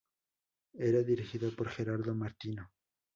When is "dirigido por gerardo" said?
1.03-2.15